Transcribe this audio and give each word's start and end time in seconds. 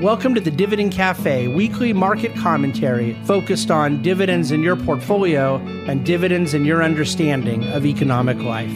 Welcome 0.00 0.34
to 0.34 0.40
the 0.40 0.50
Dividend 0.50 0.90
Cafe, 0.92 1.48
weekly 1.48 1.92
market 1.92 2.34
commentary 2.34 3.12
focused 3.24 3.70
on 3.70 4.02
dividends 4.02 4.50
in 4.50 4.62
your 4.62 4.74
portfolio 4.74 5.56
and 5.86 6.04
dividends 6.04 6.54
in 6.54 6.64
your 6.64 6.82
understanding 6.82 7.64
of 7.68 7.84
economic 7.84 8.38
life. 8.38 8.72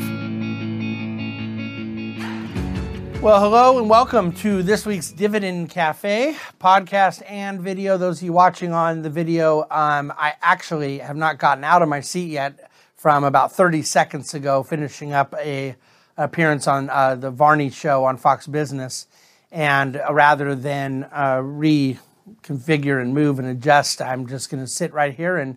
Well, 3.23 3.41
hello 3.41 3.79
and 3.79 3.89
welcome 3.89 4.31
to 4.35 4.63
this 4.63 4.85
week's 4.85 5.11
Dividend 5.11 5.71
Cafe 5.71 6.37
podcast 6.61 7.23
and 7.29 7.61
video. 7.61 7.97
Those 7.97 8.19
of 8.19 8.25
you 8.25 8.35
watching 8.35 8.73
on 8.73 9.01
the 9.01 9.11
video, 9.11 9.63
um, 9.71 10.13
I 10.17 10.35
actually 10.43 10.99
have 10.99 11.17
not 11.17 11.39
gotten 11.39 11.65
out 11.65 11.81
of 11.81 11.89
my 11.89 12.01
seat 12.01 12.29
yet 12.29 12.71
from 12.95 13.25
about 13.25 13.53
30 13.53 13.83
seconds 13.83 14.35
ago, 14.35 14.63
finishing 14.63 15.15
up 15.15 15.35
a 15.39 15.77
appearance 16.19 16.69
on 16.69 16.89
uh, 16.91 17.15
the 17.15 17.31
Varney 17.31 17.71
show 17.71 18.05
on 18.05 18.17
Fox 18.17 18.47
Business 18.47 19.07
and 19.51 19.97
uh, 19.97 20.13
rather 20.13 20.55
than 20.55 21.05
uh, 21.13 21.37
reconfigure 21.37 23.01
and 23.01 23.15
move 23.15 23.39
and 23.39 23.49
adjust, 23.49 24.03
I'm 24.03 24.27
just 24.27 24.51
going 24.51 24.63
to 24.63 24.69
sit 24.69 24.93
right 24.93 25.15
here 25.15 25.37
and 25.37 25.57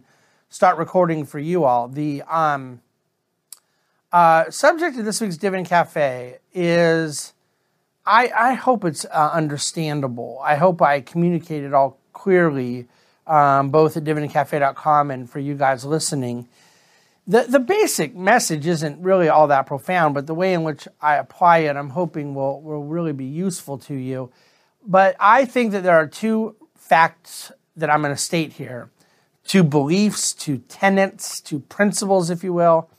start 0.50 0.78
recording 0.78 1.26
for 1.26 1.40
you 1.40 1.64
all. 1.64 1.88
The 1.88 2.22
um, 2.24 2.82
uh, 4.12 4.50
subject 4.50 4.98
of 4.98 5.06
this 5.06 5.22
week's 5.22 5.38
Dividend 5.38 5.68
Cafe 5.68 6.40
is 6.54 7.34
I, 8.06 8.32
I 8.36 8.54
hope 8.54 8.86
it's 8.86 9.06
uh, 9.06 9.30
understandable. 9.34 10.40
I 10.44 10.56
hope 10.56 10.82
I 10.82 11.02
communicate 11.02 11.64
it 11.64 11.74
all 11.74 12.00
clearly, 12.14 12.88
um, 13.28 13.70
both 13.70 13.98
at 13.98 14.04
dividendcafe.com 14.04 15.12
and 15.12 15.30
for 15.30 15.40
you 15.40 15.56
guys 15.56 15.86
listening 15.86 16.48
the, 17.30 17.44
the 17.44 17.60
basic 17.60 18.16
message 18.16 18.66
isn't 18.66 19.04
really 19.04 19.30
all 19.30 19.48
that 19.50 19.68
profound, 19.68 20.16
but 20.16 20.26
the 20.26 20.34
way 20.34 20.52
in 20.52 20.64
which 20.64 20.88
I 21.00 21.18
apply 21.18 21.60
it, 21.60 21.76
I'm 21.76 21.92
hoping 21.92 22.34
will, 22.34 22.60
will 22.60 22.84
really 22.84 23.14
be 23.14 23.26
useful 23.26 23.78
to 23.78 23.94
you. 23.94 24.32
But 24.84 25.16
I 25.20 25.46
think 25.46 25.72
that 25.74 25.84
there 25.84 25.96
are 25.96 26.08
two 26.08 26.56
facts 26.76 27.52
that 27.76 27.88
I'm 27.88 28.02
going 28.02 28.16
to 28.16 28.20
state 28.20 28.54
here 28.54 28.90
two 29.44 29.64
beliefs, 29.64 30.34
two 30.34 30.58
tenets, 30.70 31.40
two 31.40 31.60
principles, 31.60 32.32
if 32.32 32.44
you 32.44 32.52
will, 32.54 32.90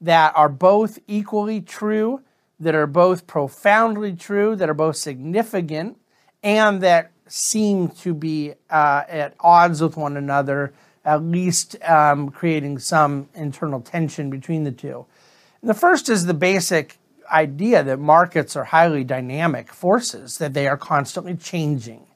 that 0.00 0.32
are 0.36 0.48
both 0.48 1.00
equally 1.08 1.60
true, 1.60 2.20
that 2.60 2.76
are 2.76 2.86
both 2.86 3.26
profoundly 3.26 4.14
true, 4.14 4.54
that 4.54 4.68
are 4.70 4.74
both 4.74 4.96
significant, 4.96 5.96
and 6.44 6.80
that 6.80 7.10
seem 7.26 7.88
to 7.88 8.14
be 8.14 8.54
uh, 8.70 9.02
at 9.08 9.34
odds 9.40 9.82
with 9.82 9.96
one 9.96 10.16
another 10.16 10.72
at 11.04 11.22
least 11.22 11.76
um, 11.82 12.30
creating 12.30 12.78
some 12.78 13.28
internal 13.34 13.80
tension 13.80 14.30
between 14.30 14.64
the 14.64 14.72
two. 14.72 15.04
And 15.60 15.68
the 15.68 15.74
first 15.74 16.08
is 16.08 16.26
the 16.26 16.34
basic 16.34 16.98
idea 17.30 17.82
that 17.82 17.98
markets 17.98 18.56
are 18.56 18.64
highly 18.64 19.04
dynamic 19.04 19.72
forces, 19.72 20.38
that 20.38 20.54
they 20.54 20.66
are 20.66 20.76
constantly 20.76 21.34
changing, 21.34 22.06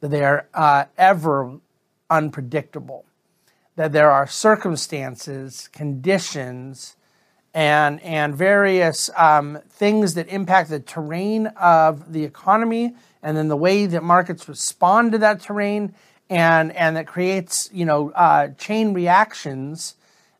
that 0.00 0.10
they 0.10 0.24
are 0.24 0.46
uh, 0.54 0.84
ever 0.96 1.58
unpredictable, 2.10 3.04
that 3.76 3.92
there 3.92 4.10
are 4.10 4.26
circumstances, 4.26 5.68
conditions, 5.72 6.96
and, 7.54 8.02
and 8.02 8.34
various 8.34 9.08
um, 9.16 9.58
things 9.70 10.14
that 10.14 10.28
impact 10.28 10.68
the 10.68 10.80
terrain 10.80 11.46
of 11.46 12.12
the 12.12 12.22
economy 12.22 12.94
and 13.22 13.36
then 13.36 13.48
the 13.48 13.56
way 13.56 13.86
that 13.86 14.02
markets 14.02 14.46
respond 14.46 15.12
to 15.12 15.18
that 15.18 15.40
terrain 15.40 15.94
and 16.28 16.72
and 16.72 16.96
that 16.96 17.06
creates 17.06 17.70
you 17.72 17.84
know 17.84 18.10
uh, 18.10 18.48
chain 18.58 18.92
reactions 18.92 19.94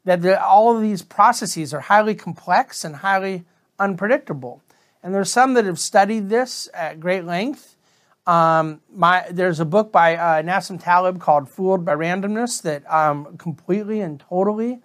that 0.04 0.22
the, 0.22 0.42
all 0.42 0.74
of 0.74 0.80
these 0.80 1.02
processes 1.02 1.74
are 1.74 1.80
highly 1.80 2.14
complex 2.14 2.84
and 2.84 2.96
highly 2.96 3.44
unpredictable. 3.78 4.62
And 5.02 5.14
there's 5.14 5.30
some 5.32 5.54
that 5.54 5.64
have 5.64 5.80
studied 5.80 6.28
this 6.28 6.68
at 6.72 7.00
great 7.00 7.24
length. 7.24 7.76
Um, 8.24 8.80
my, 8.92 9.24
there's 9.30 9.60
a 9.60 9.64
book 9.64 9.92
by 9.92 10.16
uh, 10.16 10.42
Nassim 10.42 10.82
Taleb 10.82 11.20
called 11.20 11.48
Fooled 11.48 11.84
by 11.84 11.94
Randomness 11.94 12.62
that 12.62 12.88
um, 12.92 13.36
completely 13.36 14.00
and 14.00 14.18
totally 14.18 14.80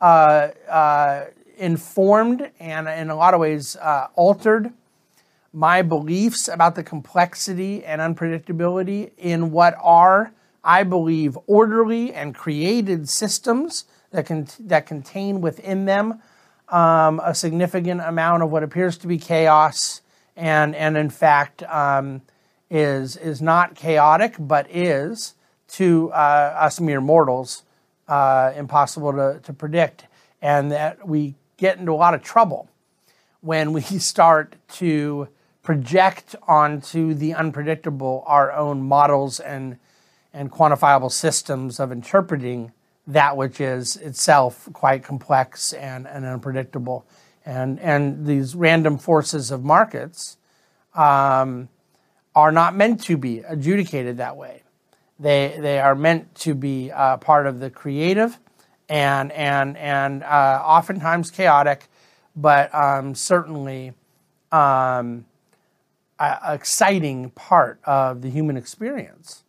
uh, 0.00 0.48
uh 0.68 1.26
informed 1.56 2.50
and 2.58 2.88
in 2.88 3.10
a 3.10 3.14
lot 3.14 3.32
of 3.32 3.38
ways 3.38 3.76
uh, 3.76 4.08
altered 4.16 4.72
my 5.54 5.82
beliefs 5.82 6.48
about 6.48 6.74
the 6.74 6.82
complexity 6.82 7.84
and 7.84 8.00
unpredictability 8.00 9.12
in 9.16 9.52
what 9.52 9.76
are, 9.80 10.32
I 10.64 10.82
believe, 10.82 11.38
orderly 11.46 12.12
and 12.12 12.34
created 12.34 13.08
systems 13.08 13.84
that, 14.10 14.26
can, 14.26 14.48
that 14.60 14.86
contain 14.86 15.40
within 15.40 15.84
them 15.84 16.20
um, 16.68 17.20
a 17.24 17.34
significant 17.34 18.00
amount 18.00 18.42
of 18.42 18.50
what 18.50 18.64
appears 18.64 18.98
to 18.98 19.06
be 19.06 19.16
chaos 19.16 20.00
and, 20.36 20.74
and 20.74 20.96
in 20.96 21.10
fact, 21.10 21.62
um, 21.64 22.22
is, 22.70 23.16
is 23.16 23.40
not 23.40 23.76
chaotic, 23.76 24.34
but 24.38 24.66
is 24.68 25.34
to 25.68 26.10
uh, 26.12 26.56
us 26.58 26.80
mere 26.80 27.00
mortals 27.00 27.62
uh, 28.08 28.52
impossible 28.56 29.12
to, 29.12 29.40
to 29.44 29.52
predict. 29.52 30.06
And 30.42 30.72
that 30.72 31.06
we 31.06 31.36
get 31.56 31.78
into 31.78 31.92
a 31.92 31.94
lot 31.94 32.14
of 32.14 32.22
trouble 32.22 32.68
when 33.40 33.72
we 33.72 33.80
start 33.82 34.56
to 34.68 35.28
project 35.64 36.36
onto 36.46 37.14
the 37.14 37.34
unpredictable 37.34 38.22
our 38.26 38.52
own 38.52 38.82
models 38.82 39.40
and, 39.40 39.78
and 40.32 40.52
quantifiable 40.52 41.10
systems 41.10 41.80
of 41.80 41.90
interpreting 41.90 42.70
that 43.06 43.36
which 43.36 43.60
is 43.60 43.96
itself 43.96 44.68
quite 44.72 45.02
complex 45.02 45.72
and, 45.72 46.06
and 46.06 46.24
unpredictable. 46.24 47.04
And, 47.44 47.80
and 47.80 48.26
these 48.26 48.54
random 48.54 48.98
forces 48.98 49.50
of 49.50 49.64
markets 49.64 50.36
um, 50.94 51.68
are 52.34 52.52
not 52.52 52.76
meant 52.76 53.02
to 53.04 53.16
be 53.16 53.38
adjudicated 53.40 54.18
that 54.18 54.36
way. 54.36 54.62
They, 55.18 55.56
they 55.58 55.80
are 55.80 55.94
meant 55.94 56.34
to 56.36 56.54
be 56.54 56.90
uh, 56.90 57.16
part 57.18 57.46
of 57.46 57.60
the 57.60 57.70
creative 57.70 58.38
and, 58.88 59.32
and, 59.32 59.78
and 59.78 60.22
uh, 60.24 60.62
oftentimes 60.62 61.30
chaotic, 61.30 61.86
but 62.36 62.74
um, 62.74 63.14
certainly 63.14 63.92
um, 64.52 65.24
exciting 66.20 67.30
part 67.30 67.80
of 67.84 68.22
the 68.22 68.30
human 68.30 68.56
experience. 68.56 69.44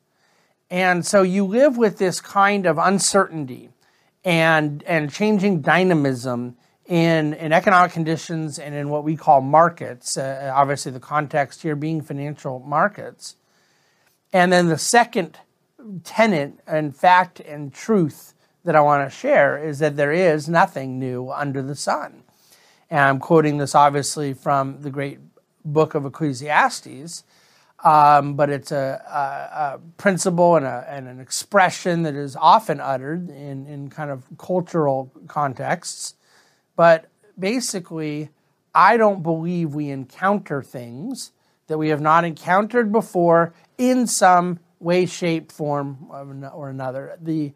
And 0.69 1.05
so 1.05 1.21
you 1.21 1.45
live 1.45 1.77
with 1.77 1.97
this 1.97 2.19
kind 2.19 2.65
of 2.65 2.77
uncertainty 2.77 3.69
and, 4.23 4.83
and 4.83 5.11
changing 5.11 5.61
dynamism 5.61 6.57
in, 6.85 7.33
in 7.35 7.53
economic 7.53 7.91
conditions 7.91 8.59
and 8.59 8.75
in 8.75 8.89
what 8.89 9.03
we 9.03 9.15
call 9.15 9.41
markets, 9.41 10.17
uh, 10.17 10.51
obviously, 10.53 10.91
the 10.91 10.99
context 10.99 11.61
here 11.61 11.75
being 11.75 12.01
financial 12.01 12.59
markets. 12.59 13.35
And 14.33 14.51
then 14.51 14.67
the 14.67 14.77
second 14.77 15.37
tenet 16.03 16.59
and 16.67 16.95
fact 16.95 17.39
and 17.39 17.73
truth 17.73 18.33
that 18.63 18.75
I 18.75 18.81
want 18.81 19.09
to 19.09 19.15
share 19.15 19.57
is 19.63 19.79
that 19.79 19.95
there 19.95 20.11
is 20.11 20.49
nothing 20.49 20.99
new 20.99 21.31
under 21.31 21.61
the 21.61 21.75
sun. 21.75 22.23
And 22.89 22.99
I'm 22.99 23.19
quoting 23.19 23.57
this 23.57 23.75
obviously 23.75 24.33
from 24.33 24.81
the 24.81 24.89
great 24.89 25.19
book 25.65 25.95
of 25.95 26.05
Ecclesiastes, 26.05 27.23
um, 27.83 28.35
but 28.35 28.49
it's 28.49 28.71
a, 28.71 29.01
a, 29.07 29.75
a 29.75 29.79
principle 29.97 30.55
and, 30.55 30.65
a, 30.65 30.85
and, 30.89 31.07
an 31.07 31.19
expression 31.19 32.03
that 32.03 32.15
is 32.15 32.35
often 32.35 32.79
uttered 32.79 33.29
in, 33.29 33.67
in 33.67 33.89
kind 33.89 34.09
of 34.09 34.23
cultural 34.37 35.11
contexts. 35.27 36.15
But 36.75 37.07
basically, 37.37 38.29
I 38.73 38.97
don't 38.97 39.23
believe 39.23 39.75
we 39.75 39.89
encounter 39.89 40.63
things 40.63 41.31
that 41.67 41.77
we 41.77 41.89
have 41.89 42.01
not 42.01 42.23
encountered 42.23 42.91
before 42.91 43.53
in 43.77 44.07
some 44.07 44.59
way, 44.79 45.05
shape, 45.05 45.51
form, 45.51 46.07
or 46.09 46.69
another. 46.69 47.17
The 47.21 47.53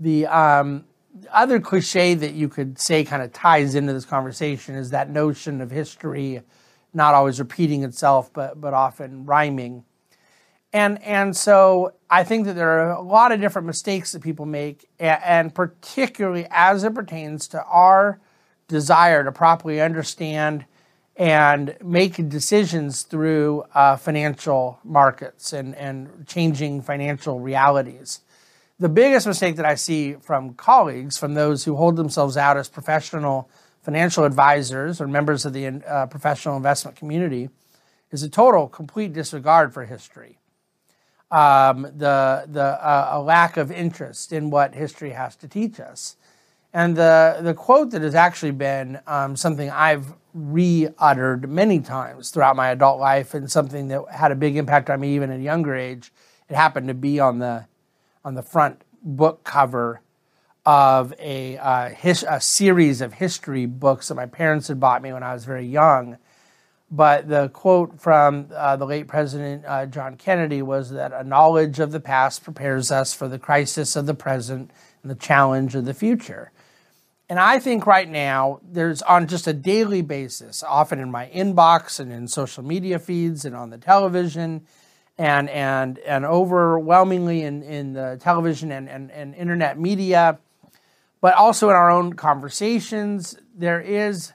the 0.00 0.26
um, 0.26 0.84
other 1.30 1.60
cliche 1.60 2.14
that 2.14 2.32
you 2.34 2.48
could 2.48 2.78
say 2.78 3.04
kind 3.04 3.22
of 3.22 3.32
ties 3.32 3.74
into 3.74 3.92
this 3.92 4.04
conversation 4.04 4.74
is 4.74 4.90
that 4.90 5.10
notion 5.10 5.60
of 5.60 5.70
history 5.70 6.42
not 6.94 7.14
always 7.14 7.38
repeating 7.38 7.84
itself, 7.84 8.32
but, 8.32 8.60
but 8.60 8.74
often 8.74 9.24
rhyming. 9.24 9.84
And, 10.72 11.02
and 11.02 11.36
so 11.36 11.94
I 12.08 12.24
think 12.24 12.46
that 12.46 12.54
there 12.54 12.80
are 12.80 12.92
a 12.92 13.02
lot 13.02 13.30
of 13.32 13.40
different 13.40 13.66
mistakes 13.66 14.12
that 14.12 14.22
people 14.22 14.46
make, 14.46 14.88
and 14.98 15.54
particularly 15.54 16.46
as 16.50 16.82
it 16.84 16.94
pertains 16.94 17.48
to 17.48 17.62
our 17.64 18.20
desire 18.68 19.22
to 19.24 19.32
properly 19.32 19.80
understand 19.80 20.64
and 21.16 21.76
make 21.84 22.28
decisions 22.30 23.02
through 23.02 23.64
uh, 23.74 23.96
financial 23.96 24.80
markets 24.82 25.52
and, 25.52 25.74
and 25.74 26.26
changing 26.26 26.80
financial 26.80 27.38
realities. 27.38 28.20
The 28.78 28.88
biggest 28.88 29.26
mistake 29.26 29.56
that 29.56 29.66
I 29.66 29.74
see 29.74 30.14
from 30.14 30.54
colleagues, 30.54 31.18
from 31.18 31.34
those 31.34 31.64
who 31.64 31.76
hold 31.76 31.96
themselves 31.96 32.38
out 32.38 32.56
as 32.56 32.68
professional 32.68 33.50
financial 33.82 34.24
advisors 34.24 35.00
or 35.00 35.08
members 35.08 35.44
of 35.44 35.52
the 35.52 35.66
uh, 35.66 36.06
professional 36.06 36.56
investment 36.56 36.96
community 36.96 37.50
is 38.10 38.22
a 38.22 38.28
total, 38.28 38.68
complete 38.68 39.12
disregard 39.12 39.74
for 39.74 39.84
history. 39.84 40.38
Um, 41.30 41.82
the 41.82 42.44
the 42.46 42.62
uh, 42.62 43.10
a 43.12 43.20
lack 43.22 43.56
of 43.56 43.72
interest 43.72 44.32
in 44.32 44.50
what 44.50 44.74
history 44.74 45.10
has 45.10 45.34
to 45.36 45.48
teach 45.48 45.80
us. 45.80 46.16
And 46.74 46.96
the, 46.96 47.38
the 47.42 47.54
quote 47.54 47.90
that 47.90 48.02
has 48.02 48.14
actually 48.14 48.52
been 48.52 49.00
um, 49.06 49.36
something 49.36 49.70
I've 49.70 50.12
re 50.34 50.88
uttered 50.98 51.48
many 51.48 51.80
times 51.80 52.30
throughout 52.30 52.56
my 52.56 52.68
adult 52.70 52.98
life 52.98 53.34
and 53.34 53.50
something 53.50 53.88
that 53.88 54.02
had 54.10 54.30
a 54.30 54.34
big 54.34 54.56
impact 54.56 54.88
on 54.88 55.00
me 55.00 55.14
even 55.14 55.30
at 55.30 55.40
a 55.40 55.42
younger 55.42 55.74
age. 55.74 56.12
It 56.48 56.56
happened 56.56 56.88
to 56.88 56.94
be 56.94 57.18
on 57.18 57.38
the, 57.38 57.66
on 58.24 58.34
the 58.34 58.42
front 58.42 58.82
book 59.02 59.42
cover 59.44 60.01
of 60.64 61.12
a, 61.18 61.58
uh, 61.58 61.88
his, 61.88 62.24
a 62.28 62.40
series 62.40 63.00
of 63.00 63.14
history 63.14 63.66
books 63.66 64.08
that 64.08 64.14
my 64.14 64.26
parents 64.26 64.68
had 64.68 64.78
bought 64.78 65.02
me 65.02 65.12
when 65.12 65.22
I 65.22 65.34
was 65.34 65.44
very 65.44 65.66
young. 65.66 66.18
But 66.90 67.26
the 67.26 67.48
quote 67.48 68.00
from 68.00 68.48
uh, 68.54 68.76
the 68.76 68.84
late 68.84 69.08
President 69.08 69.64
uh, 69.66 69.86
John 69.86 70.16
Kennedy 70.16 70.60
was 70.60 70.90
that 70.90 71.12
a 71.12 71.24
knowledge 71.24 71.80
of 71.80 71.90
the 71.90 72.00
past 72.00 72.44
prepares 72.44 72.92
us 72.92 73.14
for 73.14 73.28
the 73.28 73.38
crisis 73.38 73.96
of 73.96 74.06
the 74.06 74.14
present 74.14 74.70
and 75.02 75.10
the 75.10 75.16
challenge 75.16 75.74
of 75.74 75.86
the 75.86 75.94
future. 75.94 76.52
And 77.30 77.40
I 77.40 77.60
think 77.60 77.86
right 77.86 78.10
now, 78.10 78.60
there's 78.62 79.00
on 79.00 79.26
just 79.26 79.46
a 79.46 79.54
daily 79.54 80.02
basis, 80.02 80.62
often 80.62 80.98
in 80.98 81.10
my 81.10 81.30
inbox 81.34 81.98
and 81.98 82.12
in 82.12 82.28
social 82.28 82.62
media 82.62 82.98
feeds 82.98 83.46
and 83.46 83.56
on 83.56 83.70
the 83.70 83.78
television, 83.78 84.66
and, 85.16 85.48
and, 85.48 85.98
and 86.00 86.26
overwhelmingly 86.26 87.42
in, 87.42 87.62
in 87.62 87.94
the 87.94 88.18
television 88.20 88.70
and, 88.70 88.86
and, 88.86 89.10
and 89.10 89.34
internet 89.34 89.78
media, 89.78 90.38
but 91.22 91.34
also 91.34 91.70
in 91.70 91.76
our 91.76 91.88
own 91.88 92.12
conversations, 92.12 93.38
there 93.56 93.80
is 93.80 94.32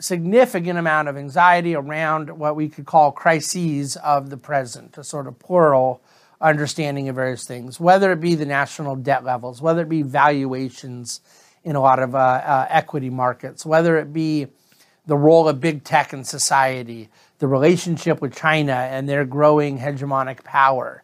significant 0.00 0.78
amount 0.78 1.06
of 1.06 1.16
anxiety 1.16 1.74
around 1.74 2.38
what 2.38 2.56
we 2.56 2.68
could 2.68 2.86
call 2.86 3.12
crises 3.12 3.96
of 3.96 4.30
the 4.30 4.36
present, 4.38 4.96
a 4.96 5.04
sort 5.04 5.26
of 5.26 5.38
plural 5.38 6.00
understanding 6.40 7.10
of 7.10 7.16
various 7.16 7.44
things, 7.44 7.78
whether 7.78 8.10
it 8.10 8.20
be 8.20 8.34
the 8.34 8.46
national 8.46 8.96
debt 8.96 9.22
levels, 9.22 9.60
whether 9.60 9.82
it 9.82 9.88
be 9.88 10.02
valuations 10.02 11.20
in 11.62 11.76
a 11.76 11.80
lot 11.80 11.98
of 11.98 12.14
uh, 12.14 12.18
uh, 12.18 12.66
equity 12.70 13.10
markets, 13.10 13.66
whether 13.66 13.98
it 13.98 14.10
be 14.10 14.46
the 15.06 15.16
role 15.16 15.46
of 15.46 15.60
big 15.60 15.84
tech 15.84 16.14
in 16.14 16.24
society, 16.24 17.10
the 17.38 17.46
relationship 17.46 18.22
with 18.22 18.34
China 18.34 18.72
and 18.72 19.06
their 19.06 19.26
growing 19.26 19.78
hegemonic 19.78 20.42
power. 20.42 21.02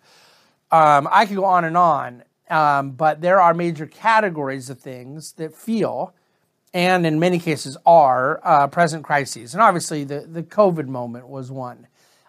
Um, 0.70 1.06
I 1.10 1.26
could 1.26 1.36
go 1.36 1.44
on 1.44 1.64
and 1.64 1.76
on, 1.76 2.22
um, 2.50 2.92
but 2.92 3.20
there 3.20 3.40
are 3.40 3.54
major 3.54 3.86
categories 3.86 4.70
of 4.70 4.78
things 4.78 5.32
that 5.32 5.54
feel, 5.54 6.14
and 6.72 7.06
in 7.06 7.18
many 7.18 7.38
cases 7.38 7.76
are, 7.86 8.40
uh, 8.44 8.66
present 8.66 9.04
crises. 9.04 9.54
And 9.54 9.62
obviously, 9.62 10.04
the, 10.04 10.20
the 10.20 10.42
COVID 10.42 10.86
moment 10.86 11.28
was 11.28 11.50
one 11.50 11.86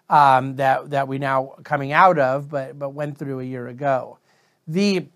um, 0.08 0.56
that, 0.56 0.90
that 0.90 1.08
we 1.08 1.18
now 1.18 1.54
coming 1.64 1.92
out 1.92 2.18
of, 2.18 2.48
but, 2.48 2.78
but 2.78 2.90
went 2.90 3.18
through 3.18 3.40
a 3.40 3.44
year 3.44 3.68
ago. 3.68 4.18
The, 4.66 5.06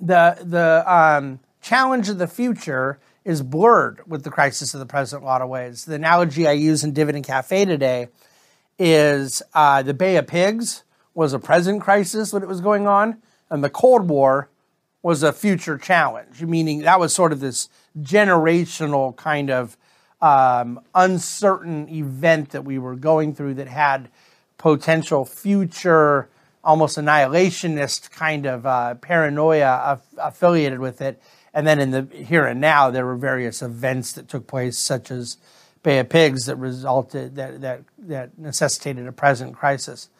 the, 0.00 0.38
the, 0.42 0.84
um, 0.92 1.40
challenge 1.66 2.08
of 2.08 2.18
the 2.18 2.28
future 2.28 3.00
is 3.24 3.42
blurred 3.42 4.00
with 4.06 4.22
the 4.22 4.30
crisis 4.30 4.72
of 4.72 4.78
the 4.78 4.86
present 4.86 5.20
in 5.20 5.24
a 5.24 5.26
lot 5.26 5.42
of 5.42 5.48
ways. 5.48 5.84
The 5.84 5.96
analogy 5.96 6.46
I 6.46 6.52
use 6.52 6.84
in 6.84 6.92
Dividend 6.92 7.24
Cafe 7.24 7.64
today 7.64 8.06
is 8.78 9.42
uh, 9.52 9.82
the 9.82 9.92
Bay 9.92 10.16
of 10.16 10.28
Pigs 10.28 10.84
was 11.12 11.32
a 11.32 11.40
present 11.40 11.82
crisis 11.82 12.32
when 12.32 12.44
it 12.44 12.48
was 12.48 12.60
going 12.60 12.86
on, 12.86 13.20
and 13.50 13.62
the 13.62 13.70
Cold 13.70 14.08
War 14.08 14.48
was 15.02 15.22
a 15.22 15.32
future 15.32 15.78
challenge, 15.78 16.42
meaning 16.42 16.80
that 16.80 16.98
was 16.98 17.14
sort 17.14 17.32
of 17.32 17.40
this 17.40 17.68
generational 18.00 19.14
kind 19.16 19.50
of 19.50 19.76
um, 20.20 20.80
uncertain 20.94 21.88
event 21.88 22.50
that 22.50 22.64
we 22.64 22.78
were 22.78 22.96
going 22.96 23.34
through 23.34 23.54
that 23.54 23.68
had 23.68 24.08
potential 24.58 25.24
future, 25.24 26.28
almost 26.64 26.98
annihilationist 26.98 28.10
kind 28.10 28.46
of 28.46 28.66
uh, 28.66 28.94
paranoia 28.96 30.00
affiliated 30.18 30.80
with 30.80 31.00
it. 31.00 31.20
And 31.54 31.66
then 31.66 31.78
in 31.78 31.90
the 31.90 32.08
here 32.12 32.44
and 32.44 32.60
now, 32.60 32.90
there 32.90 33.06
were 33.06 33.16
various 33.16 33.62
events 33.62 34.12
that 34.12 34.28
took 34.28 34.46
place, 34.46 34.78
such 34.78 35.10
as 35.10 35.38
Bay 35.82 35.98
of 36.00 36.08
Pigs, 36.08 36.46
that 36.46 36.56
resulted 36.56 37.36
that 37.36 37.60
that 37.60 37.82
that 37.98 38.38
necessitated 38.38 39.06
a 39.06 39.12
present 39.12 39.54
crisis. 39.54 40.10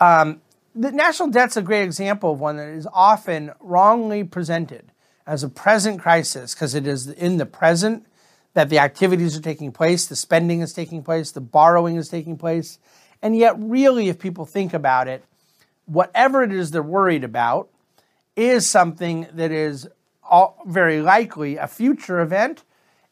Um, 0.00 0.40
the 0.78 0.92
national 0.92 1.30
debt's 1.30 1.56
a 1.56 1.62
great 1.62 1.82
example 1.82 2.32
of 2.32 2.40
one 2.40 2.56
that 2.56 2.68
is 2.68 2.86
often 2.92 3.50
wrongly 3.58 4.22
presented 4.22 4.92
as 5.26 5.42
a 5.42 5.48
present 5.48 6.00
crisis 6.00 6.54
because 6.54 6.72
it 6.72 6.86
is 6.86 7.08
in 7.08 7.36
the 7.38 7.46
present 7.46 8.06
that 8.54 8.68
the 8.68 8.78
activities 8.78 9.36
are 9.36 9.42
taking 9.42 9.72
place, 9.72 10.06
the 10.06 10.14
spending 10.14 10.60
is 10.60 10.72
taking 10.72 11.02
place, 11.02 11.32
the 11.32 11.40
borrowing 11.40 11.96
is 11.96 12.08
taking 12.08 12.38
place. 12.38 12.78
And 13.20 13.36
yet, 13.36 13.56
really, 13.58 14.08
if 14.08 14.20
people 14.20 14.46
think 14.46 14.72
about 14.72 15.08
it, 15.08 15.24
whatever 15.86 16.44
it 16.44 16.52
is 16.52 16.70
they're 16.70 16.80
worried 16.82 17.24
about 17.24 17.68
is 18.36 18.64
something 18.64 19.26
that 19.32 19.50
is 19.50 19.88
all, 20.22 20.62
very 20.64 21.02
likely 21.02 21.56
a 21.56 21.66
future 21.66 22.20
event 22.20 22.62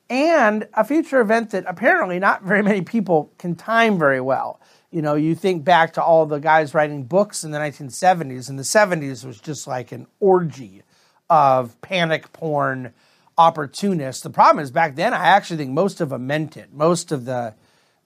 and 0.08 0.68
a 0.74 0.84
future 0.84 1.20
event 1.20 1.50
that 1.50 1.64
apparently 1.66 2.20
not 2.20 2.44
very 2.44 2.62
many 2.62 2.82
people 2.82 3.32
can 3.38 3.56
time 3.56 3.98
very 3.98 4.20
well. 4.20 4.60
You 4.90 5.02
know, 5.02 5.14
you 5.14 5.34
think 5.34 5.64
back 5.64 5.94
to 5.94 6.02
all 6.02 6.26
the 6.26 6.38
guys 6.38 6.74
writing 6.74 7.04
books 7.04 7.44
in 7.44 7.50
the 7.50 7.58
1970s, 7.58 8.48
and 8.48 8.58
the 8.58 8.62
70s 8.62 9.24
was 9.24 9.40
just 9.40 9.66
like 9.66 9.92
an 9.92 10.06
orgy 10.20 10.82
of 11.28 11.80
panic 11.80 12.32
porn 12.32 12.92
opportunists. 13.36 14.22
The 14.22 14.30
problem 14.30 14.62
is 14.62 14.70
back 14.70 14.96
then, 14.96 15.12
I 15.12 15.26
actually 15.28 15.58
think 15.58 15.72
most 15.72 16.00
of 16.00 16.10
them 16.10 16.26
meant 16.26 16.56
it. 16.56 16.72
Most 16.72 17.12
of 17.12 17.24
the 17.24 17.54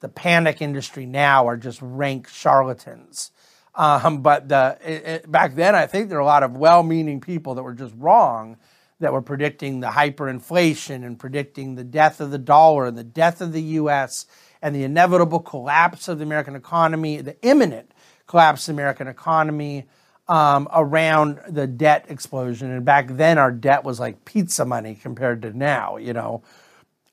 the 0.00 0.09
panic 0.09 0.62
industry 0.62 1.05
now 1.05 1.47
are 1.47 1.59
just 1.59 1.79
rank 1.82 2.27
charlatans. 2.27 3.31
Um, 3.75 4.23
but 4.23 4.49
the 4.49 4.79
it, 4.83 5.06
it, 5.06 5.31
back 5.31 5.55
then, 5.55 5.75
I 5.75 5.87
think 5.87 6.09
there 6.09 6.19
are 6.19 6.23
a 6.23 6.26
lot 6.26 6.43
of 6.43 6.56
well-meaning 6.56 7.21
people 7.21 7.55
that 7.55 7.62
were 7.62 7.75
just 7.75 7.94
wrong 7.97 8.56
that 8.99 9.12
were 9.12 9.23
predicting 9.23 9.81
the 9.81 9.88
hyperinflation 9.88 11.05
and 11.05 11.19
predicting 11.19 11.75
the 11.75 11.85
death 11.85 12.21
of 12.21 12.31
the 12.31 12.38
dollar 12.38 12.87
and 12.87 12.99
the 12.99 13.05
death 13.05 13.41
of 13.41 13.53
the 13.53 13.62
U.S. 13.62 14.26
and 14.62 14.75
the 14.75 14.85
inevitable 14.85 15.41
collapse 15.41 16.09
of 16.09 16.19
the 16.19 16.25
American 16.25 16.55
economy, 16.55 17.21
the 17.21 17.41
imminent 17.43 17.93
collapse 18.27 18.69
of 18.69 18.77
the 18.77 18.81
American 18.81 19.09
economy 19.09 19.87
um, 20.29 20.69
around 20.73 21.41
the 21.49 21.67
debt 21.67 22.07
explosion. 22.09 22.71
And 22.71 22.85
back 22.85 23.09
then, 23.09 23.39
our 23.39 23.51
debt 23.51 23.85
was 23.85 23.99
like 23.99 24.25
pizza 24.25 24.65
money 24.65 24.95
compared 24.95 25.43
to 25.43 25.57
now, 25.57 25.97
you 25.97 26.12
know. 26.12 26.43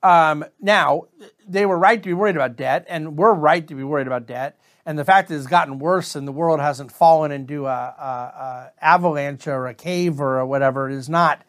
Um, 0.03 0.45
now, 0.61 1.07
they 1.47 1.65
were 1.65 1.77
right 1.77 2.01
to 2.01 2.07
be 2.07 2.13
worried 2.13 2.35
about 2.35 2.55
debt, 2.55 2.85
and 2.87 3.17
we're 3.17 3.33
right 3.33 3.67
to 3.67 3.75
be 3.75 3.83
worried 3.83 4.07
about 4.07 4.27
debt. 4.27 4.59
And 4.85 4.97
the 4.97 5.03
fact 5.03 5.27
that 5.29 5.35
it's 5.35 5.47
gotten 5.47 5.79
worse 5.79 6.15
and 6.15 6.27
the 6.27 6.31
world 6.31 6.61
hasn't 6.61 6.91
fallen 6.91 7.31
into 7.31 7.65
a, 7.65 7.69
a, 7.69 7.71
a 7.71 8.71
avalanche 8.81 9.47
or 9.47 9.67
a 9.67 9.73
cave 9.73 10.21
or 10.21 10.45
whatever 10.45 10.89
is 10.89 11.09
not 11.09 11.43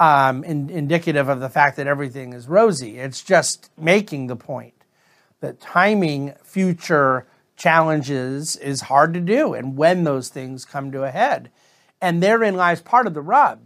um, 0.00 0.42
in, 0.42 0.68
indicative 0.68 1.28
of 1.28 1.38
the 1.38 1.48
fact 1.48 1.76
that 1.76 1.86
everything 1.86 2.32
is 2.32 2.48
rosy. 2.48 2.98
It's 2.98 3.22
just 3.22 3.70
making 3.78 4.26
the 4.26 4.34
point 4.34 4.74
that 5.42 5.60
timing 5.60 6.32
future 6.42 7.26
challenges 7.56 8.56
is 8.56 8.82
hard 8.82 9.12
to 9.12 9.20
do 9.20 9.52
and 9.52 9.76
when 9.76 10.04
those 10.04 10.28
things 10.28 10.64
come 10.64 10.90
to 10.92 11.02
a 11.02 11.10
head. 11.10 11.50
And 12.00 12.22
therein 12.22 12.56
lies 12.56 12.80
part 12.80 13.06
of 13.06 13.12
the 13.12 13.20
rub 13.20 13.60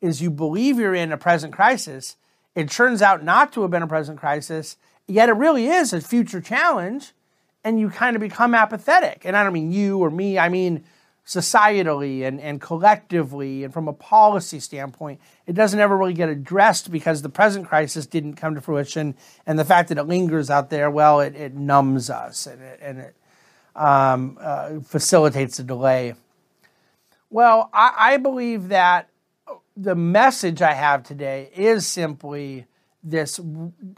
is 0.00 0.20
you 0.20 0.30
believe 0.30 0.78
you're 0.78 0.94
in 0.94 1.12
a 1.12 1.16
present 1.16 1.54
crisis. 1.54 2.16
It 2.54 2.68
turns 2.68 3.00
out 3.00 3.24
not 3.24 3.52
to 3.52 3.62
have 3.62 3.70
been 3.70 3.82
a 3.82 3.88
present 3.88 4.18
crisis, 4.18 4.76
yet 5.06 5.28
it 5.28 5.32
really 5.32 5.68
is 5.68 5.92
a 5.92 6.00
future 6.00 6.40
challenge, 6.40 7.12
and 7.62 7.80
you 7.80 7.90
kind 7.90 8.14
of 8.14 8.20
become 8.20 8.54
apathetic. 8.54 9.22
And 9.24 9.36
I 9.36 9.42
don't 9.42 9.52
mean 9.52 9.72
you 9.72 9.98
or 9.98 10.10
me, 10.10 10.38
I 10.38 10.48
mean 10.48 10.84
societally 11.26 12.26
and, 12.26 12.40
and 12.40 12.60
collectively 12.60 13.64
and 13.64 13.72
from 13.72 13.88
a 13.88 13.92
policy 13.92 14.60
standpoint, 14.60 15.20
it 15.46 15.54
doesn't 15.54 15.80
ever 15.80 15.96
really 15.96 16.12
get 16.12 16.28
addressed 16.28 16.90
because 16.90 17.22
the 17.22 17.28
present 17.28 17.66
crisis 17.66 18.06
didn't 18.06 18.34
come 18.34 18.54
to 18.54 18.60
fruition. 18.60 19.14
And 19.46 19.58
the 19.58 19.64
fact 19.64 19.88
that 19.88 19.98
it 19.98 20.04
lingers 20.04 20.50
out 20.50 20.70
there, 20.70 20.90
well, 20.90 21.20
it, 21.20 21.34
it 21.34 21.54
numbs 21.54 22.10
us 22.10 22.46
and 22.46 22.60
it, 22.60 22.78
and 22.82 22.98
it 22.98 23.16
um, 23.74 24.38
uh, 24.40 24.80
facilitates 24.80 25.56
the 25.56 25.64
delay. 25.64 26.14
Well, 27.30 27.70
I, 27.72 27.94
I 27.96 28.16
believe 28.18 28.68
that 28.68 29.08
the 29.76 29.94
message 29.94 30.62
I 30.62 30.74
have 30.74 31.02
today 31.02 31.50
is 31.54 31.86
simply 31.86 32.66
this 33.02 33.40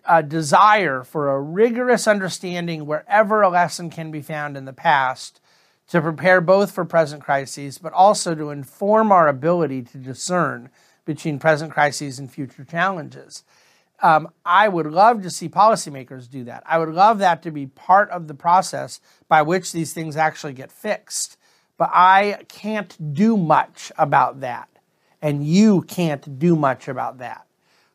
uh, 0.05 0.23
desire 0.23 1.05
for 1.05 1.31
a 1.31 1.41
rigorous 1.41 2.09
understanding 2.09 2.87
wherever 2.87 3.43
a 3.43 3.49
lesson 3.49 3.91
can 3.91 4.11
be 4.11 4.23
found 4.23 4.57
in 4.57 4.65
the 4.65 4.73
past 4.73 5.41
to 5.89 6.01
prepare 6.01 6.41
both 6.41 6.73
for 6.73 6.85
present 6.85 7.23
crises, 7.23 7.79
but 7.79 7.93
also 7.93 8.35
to 8.35 8.51
inform 8.51 9.13
our 9.13 9.29
ability 9.29 9.83
to 9.83 9.99
discern 9.99 10.71
between 11.05 11.39
present 11.39 11.73
crises 11.73 12.19
and 12.19 12.31
future 12.31 12.65
challenges. 12.65 13.45
Um, 14.03 14.29
I 14.45 14.69
would 14.69 14.87
love 14.87 15.23
to 15.23 15.31
see 15.31 15.49
policymakers 15.49 16.29
do 16.29 16.45
that. 16.45 16.63
I 16.67 16.79
would 16.79 16.91
love 16.91 17.19
that 17.19 17.43
to 17.43 17.51
be 17.51 17.67
part 17.67 18.11
of 18.11 18.29
the 18.29 18.35
process 18.35 19.01
by 19.29 19.43
which 19.43 19.73
these 19.73 19.93
things 19.93 20.17
actually 20.17 20.53
get 20.53 20.71
fixed. 20.71 21.39
But 21.79 21.91
I 21.93 22.45
can't 22.49 23.15
do 23.15 23.37
much 23.37 23.93
about 23.97 24.41
that. 24.41 24.69
And 25.23 25.47
you 25.47 25.83
can't 25.83 26.39
do 26.39 26.57
much 26.57 26.89
about 26.89 27.19
that. 27.19 27.47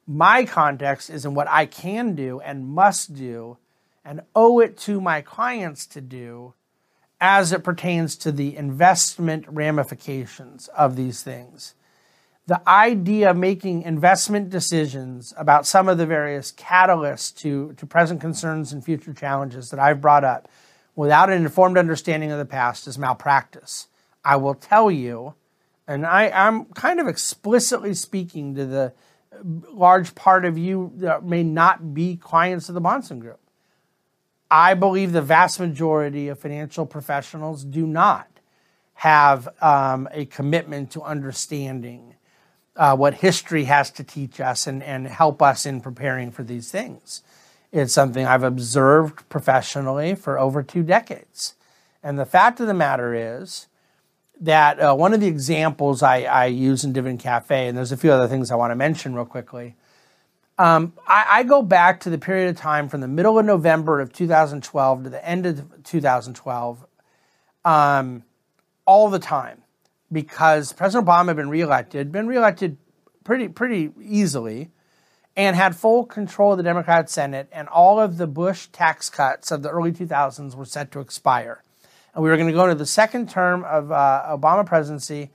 My 0.07 0.45
context 0.45 1.09
is 1.09 1.25
in 1.25 1.35
what 1.35 1.47
I 1.47 1.65
can 1.65 2.15
do 2.15 2.39
and 2.39 2.67
must 2.67 3.13
do 3.13 3.57
and 4.03 4.21
owe 4.35 4.59
it 4.59 4.77
to 4.79 4.99
my 4.99 5.21
clients 5.21 5.85
to 5.87 6.01
do 6.01 6.53
as 7.21 7.53
it 7.53 7.63
pertains 7.63 8.15
to 8.17 8.31
the 8.31 8.57
investment 8.57 9.45
ramifications 9.47 10.67
of 10.69 10.95
these 10.95 11.21
things. 11.21 11.75
the 12.47 12.67
idea 12.67 13.29
of 13.29 13.37
making 13.37 13.83
investment 13.83 14.49
decisions 14.49 15.33
about 15.37 15.65
some 15.65 15.87
of 15.87 15.97
the 15.97 16.05
various 16.05 16.51
catalysts 16.51 17.33
to, 17.33 17.71
to 17.73 17.85
present 17.85 18.19
concerns 18.19 18.73
and 18.73 18.83
future 18.83 19.13
challenges 19.13 19.69
that 19.69 19.79
I've 19.79 20.01
brought 20.01 20.25
up 20.25 20.49
without 20.95 21.29
an 21.29 21.43
informed 21.43 21.77
understanding 21.77 22.31
of 22.31 22.39
the 22.39 22.45
past 22.45 22.87
is 22.87 22.97
malpractice. 22.97 23.87
I 24.25 24.35
will 24.35 24.55
tell 24.55 24.91
you, 24.91 25.35
and 25.87 26.05
I, 26.05 26.29
I'm 26.29 26.65
kind 26.65 26.99
of 26.99 27.07
explicitly 27.07 27.93
speaking 27.93 28.55
to 28.55 28.65
the 28.65 28.93
large 29.71 30.13
part 30.15 30.43
of 30.43 30.57
you 30.57 30.91
that 30.95 31.23
may 31.23 31.43
not 31.43 31.93
be 31.93 32.17
clients 32.17 32.67
of 32.67 32.75
the 32.75 32.81
Bahnsen 32.81 33.19
Group. 33.19 33.39
I 34.51 34.73
believe 34.73 35.13
the 35.13 35.21
vast 35.21 35.61
majority 35.61 36.27
of 36.27 36.37
financial 36.37 36.85
professionals 36.85 37.63
do 37.63 37.87
not 37.87 38.27
have 38.95 39.47
um, 39.61 40.09
a 40.11 40.25
commitment 40.25 40.91
to 40.91 41.01
understanding 41.01 42.15
uh, 42.75 42.95
what 42.95 43.15
history 43.15 43.63
has 43.63 43.89
to 43.91 44.03
teach 44.03 44.41
us 44.41 44.67
and, 44.67 44.83
and 44.83 45.07
help 45.07 45.41
us 45.41 45.65
in 45.65 45.79
preparing 45.79 46.31
for 46.31 46.43
these 46.43 46.69
things. 46.69 47.23
It's 47.71 47.93
something 47.93 48.25
I've 48.25 48.43
observed 48.43 49.27
professionally 49.29 50.15
for 50.15 50.37
over 50.37 50.61
two 50.61 50.83
decades. 50.83 51.55
And 52.03 52.19
the 52.19 52.25
fact 52.25 52.59
of 52.59 52.67
the 52.67 52.73
matter 52.73 53.13
is 53.13 53.67
that 54.41 54.79
uh, 54.79 54.93
one 54.95 55.13
of 55.13 55.21
the 55.21 55.27
examples 55.27 56.03
I, 56.03 56.23
I, 56.23 56.45
use 56.47 56.83
in 56.83 56.91
Dividend 56.91 57.19
Cafe, 57.19 57.67
and 57.67 57.77
there's 57.77 57.91
a 57.91 57.97
few 57.97 58.11
other 58.11 58.27
things 58.27 58.51
I 58.51 58.55
want 58.55 58.71
to 58.71 58.75
mention 58.75 59.13
real 59.13 59.23
quickly. 59.23 59.75
Um, 60.61 60.93
I, 61.07 61.25
I, 61.27 61.43
go 61.43 61.63
back 61.63 62.01
to 62.01 62.11
the 62.11 62.19
period 62.19 62.49
of 62.49 62.55
time 62.55 62.87
from 62.87 63.01
the 63.01 63.07
middle 63.07 63.39
of 63.39 63.45
November 63.47 63.99
of 63.99 64.13
2012 64.13 65.05
to 65.05 65.09
the 65.09 65.27
end 65.27 65.47
of 65.47 65.83
2012. 65.83 66.85
Um, 67.65 68.23
all 68.85 69.09
the 69.09 69.17
time 69.17 69.63
because 70.11 70.71
President 70.71 71.07
Obama 71.07 71.29
had 71.29 71.37
been 71.37 71.49
reelected, 71.49 72.11
been 72.11 72.27
reelected 72.27 72.77
pretty 73.23 73.47
pretty 73.47 73.89
easily, 73.99 74.69
and 75.35 75.55
had 75.55 75.75
full 75.75 76.05
control 76.05 76.51
of 76.51 76.57
the 76.57 76.63
Democratic 76.63 77.09
Senate, 77.09 77.47
and 77.51 77.67
all 77.67 77.99
of 77.99 78.17
the 78.17 78.27
Bush 78.27 78.67
tax 78.67 79.09
cuts 79.09 79.49
of 79.49 79.63
the 79.63 79.69
early 79.69 79.91
2000s 79.91 80.53
were 80.53 80.65
set 80.65 80.91
to 80.91 80.99
expire. 80.99 81.63
And 82.13 82.23
we 82.23 82.29
were 82.29 82.37
going 82.37 82.49
to 82.49 82.53
go 82.53 82.65
into 82.65 82.75
the 82.75 82.85
second 82.85 83.31
term 83.31 83.63
of 83.63 83.91
uh, 83.91 84.25
Obama 84.29 84.63
presidency, 84.63 85.31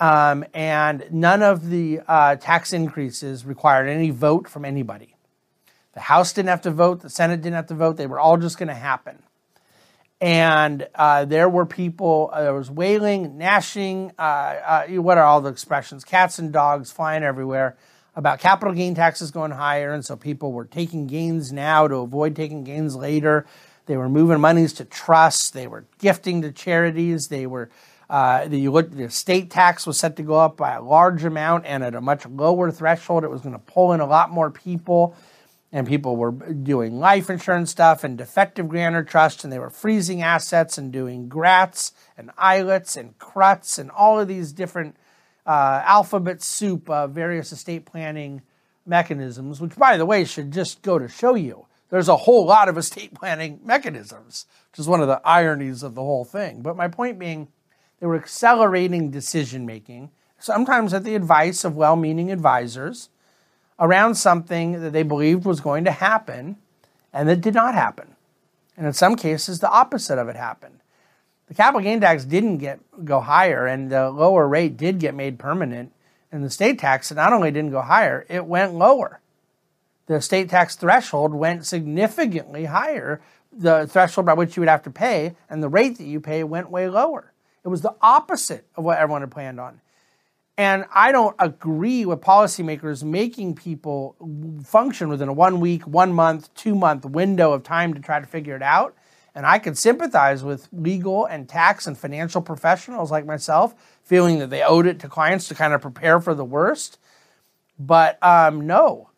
um, 0.00 0.44
and 0.54 1.04
none 1.10 1.42
of 1.42 1.70
the 1.70 2.00
uh, 2.08 2.36
tax 2.36 2.72
increases 2.72 3.44
required 3.44 3.88
any 3.88 4.10
vote 4.10 4.48
from 4.48 4.64
anybody. 4.64 5.14
The 5.92 6.00
House 6.00 6.32
didn't 6.32 6.48
have 6.48 6.62
to 6.62 6.70
vote, 6.70 7.02
the 7.02 7.10
Senate 7.10 7.42
didn't 7.42 7.56
have 7.56 7.66
to 7.68 7.74
vote, 7.74 7.96
they 7.96 8.06
were 8.06 8.18
all 8.18 8.36
just 8.36 8.58
going 8.58 8.68
to 8.68 8.74
happen 8.74 9.22
and 10.20 10.86
uh, 10.94 11.24
there 11.24 11.48
were 11.48 11.66
people. 11.66 12.30
Uh, 12.32 12.42
there 12.42 12.54
was 12.54 12.70
wailing, 12.70 13.38
gnashing. 13.38 14.12
Uh, 14.18 14.22
uh, 14.22 14.86
what 14.88 15.18
are 15.18 15.24
all 15.24 15.40
the 15.40 15.50
expressions? 15.50 16.04
Cats 16.04 16.38
and 16.38 16.52
dogs 16.52 16.92
flying 16.92 17.22
everywhere 17.22 17.76
about 18.14 18.38
capital 18.40 18.74
gain 18.74 18.94
taxes 18.94 19.30
going 19.30 19.52
higher, 19.52 19.92
and 19.92 20.04
so 20.04 20.16
people 20.16 20.52
were 20.52 20.66
taking 20.66 21.06
gains 21.06 21.52
now 21.52 21.88
to 21.88 21.96
avoid 21.96 22.36
taking 22.36 22.64
gains 22.64 22.94
later. 22.94 23.46
They 23.86 23.96
were 23.96 24.08
moving 24.08 24.40
monies 24.40 24.74
to 24.74 24.84
trusts. 24.84 25.50
They 25.50 25.66
were 25.66 25.86
gifting 25.98 26.42
to 26.42 26.52
charities. 26.52 27.28
They 27.28 27.46
were 27.46 27.70
uh, 28.10 28.48
the, 28.48 28.66
the 28.66 29.04
estate 29.04 29.50
tax 29.50 29.86
was 29.86 29.98
set 29.98 30.16
to 30.16 30.22
go 30.22 30.34
up 30.34 30.56
by 30.56 30.74
a 30.74 30.82
large 30.82 31.24
amount 31.24 31.64
and 31.64 31.84
at 31.84 31.94
a 31.94 32.00
much 32.00 32.26
lower 32.26 32.70
threshold. 32.70 33.22
It 33.22 33.30
was 33.30 33.40
going 33.40 33.54
to 33.54 33.58
pull 33.60 33.92
in 33.92 34.00
a 34.00 34.06
lot 34.06 34.30
more 34.30 34.50
people 34.50 35.16
and 35.72 35.86
people 35.86 36.16
were 36.16 36.32
doing 36.32 36.98
life 36.98 37.30
insurance 37.30 37.70
stuff 37.70 38.02
and 38.02 38.18
defective 38.18 38.68
grantor 38.68 39.04
trust, 39.04 39.44
and 39.44 39.52
they 39.52 39.58
were 39.60 39.70
freezing 39.70 40.20
assets 40.20 40.76
and 40.76 40.92
doing 40.92 41.28
grats 41.28 41.92
and 42.18 42.30
ILITs 42.36 42.96
and 42.96 43.16
CRUTs 43.20 43.78
and 43.78 43.88
all 43.92 44.18
of 44.18 44.26
these 44.26 44.52
different 44.52 44.96
uh, 45.46 45.80
alphabet 45.84 46.42
soup 46.42 46.90
of 46.90 47.12
various 47.12 47.52
estate 47.52 47.86
planning 47.86 48.42
mechanisms, 48.84 49.60
which, 49.60 49.76
by 49.76 49.96
the 49.96 50.04
way, 50.04 50.24
should 50.24 50.50
just 50.50 50.82
go 50.82 50.98
to 50.98 51.06
show 51.06 51.36
you 51.36 51.66
there's 51.90 52.08
a 52.08 52.16
whole 52.16 52.46
lot 52.46 52.68
of 52.68 52.78
estate 52.78 53.14
planning 53.14 53.60
mechanisms, 53.64 54.46
which 54.70 54.78
is 54.78 54.88
one 54.88 55.00
of 55.00 55.08
the 55.08 55.20
ironies 55.24 55.82
of 55.82 55.94
the 55.94 56.02
whole 56.02 56.24
thing. 56.24 56.62
But 56.62 56.76
my 56.76 56.88
point 56.88 57.18
being, 57.18 57.48
they 58.00 58.06
were 58.06 58.16
accelerating 58.16 59.10
decision 59.10 59.66
making, 59.66 60.10
sometimes 60.38 60.92
at 60.94 61.04
the 61.04 61.14
advice 61.14 61.64
of 61.64 61.76
well 61.76 61.96
meaning 61.96 62.32
advisors 62.32 63.10
around 63.78 64.14
something 64.14 64.80
that 64.80 64.92
they 64.92 65.02
believed 65.02 65.44
was 65.44 65.60
going 65.60 65.84
to 65.84 65.92
happen 65.92 66.56
and 67.12 67.28
that 67.28 67.40
did 67.40 67.54
not 67.54 67.74
happen. 67.74 68.16
And 68.76 68.86
in 68.86 68.92
some 68.92 69.16
cases, 69.16 69.60
the 69.60 69.70
opposite 69.70 70.18
of 70.18 70.28
it 70.28 70.36
happened. 70.36 70.80
The 71.48 71.54
capital 71.54 71.80
gain 71.80 72.00
tax 72.00 72.24
didn't 72.24 72.58
get 72.58 72.80
go 73.04 73.20
higher, 73.20 73.66
and 73.66 73.90
the 73.90 74.10
lower 74.10 74.46
rate 74.46 74.76
did 74.76 75.00
get 75.00 75.14
made 75.14 75.38
permanent. 75.38 75.92
And 76.30 76.42
the 76.42 76.46
estate 76.46 76.78
tax 76.78 77.10
not 77.10 77.32
only 77.32 77.50
didn't 77.50 77.72
go 77.72 77.82
higher, 77.82 78.24
it 78.28 78.46
went 78.46 78.74
lower. 78.74 79.20
The 80.06 80.14
estate 80.14 80.48
tax 80.48 80.76
threshold 80.76 81.34
went 81.34 81.66
significantly 81.66 82.66
higher, 82.66 83.20
the 83.52 83.86
threshold 83.88 84.26
by 84.26 84.34
which 84.34 84.56
you 84.56 84.60
would 84.60 84.68
have 84.68 84.84
to 84.84 84.90
pay, 84.90 85.34
and 85.48 85.62
the 85.62 85.68
rate 85.68 85.98
that 85.98 86.04
you 86.04 86.20
pay 86.20 86.44
went 86.44 86.70
way 86.70 86.88
lower. 86.88 87.32
It 87.64 87.68
was 87.68 87.82
the 87.82 87.94
opposite 88.00 88.66
of 88.76 88.84
what 88.84 88.98
everyone 88.98 89.22
had 89.22 89.30
planned 89.30 89.60
on. 89.60 89.80
And 90.56 90.84
I 90.94 91.10
don't 91.10 91.34
agree 91.38 92.04
with 92.04 92.20
policymakers 92.20 93.02
making 93.02 93.54
people 93.54 94.14
function 94.64 95.08
within 95.08 95.28
a 95.28 95.32
one 95.32 95.58
week, 95.58 95.86
one 95.86 96.12
month, 96.12 96.52
two 96.54 96.74
month 96.74 97.06
window 97.06 97.52
of 97.52 97.62
time 97.62 97.94
to 97.94 98.00
try 98.00 98.20
to 98.20 98.26
figure 98.26 98.56
it 98.56 98.62
out. 98.62 98.94
And 99.34 99.46
I 99.46 99.58
can 99.58 99.74
sympathize 99.74 100.42
with 100.42 100.68
legal 100.72 101.24
and 101.24 101.48
tax 101.48 101.86
and 101.86 101.96
financial 101.96 102.42
professionals 102.42 103.10
like 103.10 103.24
myself 103.24 103.74
feeling 104.02 104.38
that 104.40 104.50
they 104.50 104.62
owed 104.62 104.86
it 104.86 104.98
to 105.00 105.08
clients 105.08 105.48
to 105.48 105.54
kind 105.54 105.72
of 105.72 105.80
prepare 105.80 106.20
for 106.20 106.34
the 106.34 106.44
worst. 106.44 106.98
But 107.78 108.22
um, 108.22 108.66
no, 108.66 109.08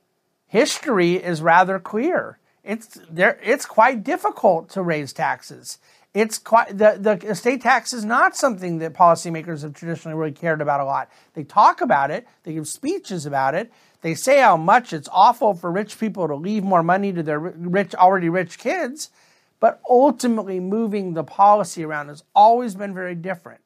history 0.46 1.14
is 1.14 1.42
rather 1.42 1.80
clear. 1.80 2.38
It's 2.62 3.00
there. 3.11 3.40
It's 3.42 3.66
quite 3.66 4.04
difficult 4.04 4.68
to 4.70 4.82
raise 4.82 5.12
taxes 5.12 5.78
it's 6.14 6.38
quite 6.38 6.76
the, 6.76 6.97
the 7.00 7.12
estate 7.28 7.62
tax 7.62 7.92
is 7.92 8.04
not 8.04 8.37
something 8.37 8.78
that 8.78 8.92
policymakers 8.92 9.62
have 9.62 9.73
traditionally 9.73 10.16
really 10.16 10.33
cared 10.33 10.61
about 10.61 10.81
a 10.81 10.85
lot. 10.85 11.11
They 11.35 11.45
talk 11.45 11.81
about 11.81 12.11
it, 12.11 12.26
they 12.42 12.52
give 12.52 12.69
speeches 12.69 13.25
about 13.25 13.54
it, 13.54 13.73
they 14.02 14.14
say 14.14 14.40
how 14.40 14.57
much 14.57 14.92
it's 14.92 15.09
awful 15.11 15.54
for 15.54 15.71
rich 15.71 15.99
people 15.99 16.28
to 16.28 16.35
leave 16.35 16.64
more 16.64 16.83
money 16.83 17.12
to 17.12 17.23
their 17.23 17.38
rich 17.38 17.95
already 17.95 18.28
rich 18.28 18.59
kids, 18.59 19.11
but 19.59 19.81
ultimately 19.88 20.61
moving 20.61 21.14
the 21.14 21.25
policy 21.25 21.85
around 21.85 22.09
has 22.09 22.25
always 22.35 22.75
been 22.75 22.92
very 22.92 23.14
different. 23.14 23.61